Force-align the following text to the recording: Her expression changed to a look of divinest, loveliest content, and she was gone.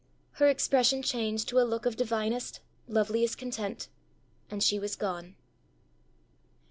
Her 0.31 0.47
expression 0.47 1.03
changed 1.03 1.47
to 1.49 1.59
a 1.59 1.61
look 1.61 1.85
of 1.85 1.95
divinest, 1.95 2.59
loveliest 2.87 3.37
content, 3.37 3.87
and 4.49 4.63
she 4.63 4.79
was 4.79 4.95
gone. 4.95 5.35